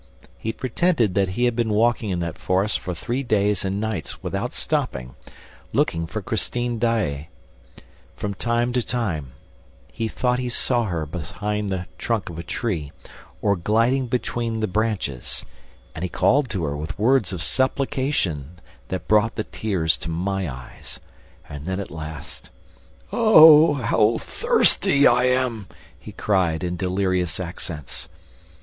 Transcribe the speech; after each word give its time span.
He 0.39 0.51
pretended 0.51 1.13
that 1.13 1.29
he 1.37 1.45
had 1.45 1.55
been 1.55 1.69
walking 1.69 2.09
in 2.09 2.21
that 2.21 2.39
forest 2.39 2.79
for 2.79 2.95
three 2.95 3.21
days 3.21 3.63
and 3.63 3.79
nights, 3.79 4.23
without 4.23 4.51
stopping, 4.51 5.13
looking 5.73 6.07
for 6.07 6.23
Christine 6.23 6.79
Daae! 6.79 7.27
From 8.15 8.33
time 8.33 8.73
to 8.73 8.81
time, 8.81 9.33
he 9.91 10.07
thought 10.07 10.39
he 10.39 10.49
saw 10.49 10.85
her 10.85 11.05
behind 11.05 11.69
the 11.69 11.85
trunk 11.99 12.31
of 12.31 12.39
a 12.39 12.41
tree, 12.41 12.91
or 13.43 13.55
gliding 13.55 14.07
between 14.07 14.59
the 14.59 14.67
branches; 14.67 15.45
and 15.93 16.01
he 16.01 16.09
called 16.09 16.49
to 16.49 16.63
her 16.63 16.75
with 16.75 16.97
words 16.97 17.31
of 17.31 17.43
supplication 17.43 18.59
that 18.87 19.07
brought 19.07 19.35
the 19.35 19.43
tears 19.43 19.97
to 19.97 20.09
my 20.09 20.49
eyes. 20.51 20.99
And 21.47 21.67
then, 21.67 21.79
at 21.79 21.91
last: 21.91 22.49
"Oh, 23.13 23.75
how 23.75 24.17
thirsty 24.17 25.05
I 25.05 25.25
am!" 25.25 25.67
he 25.99 26.11
cried, 26.11 26.63
in 26.63 26.75
delirious 26.75 27.39
accents. 27.39 28.09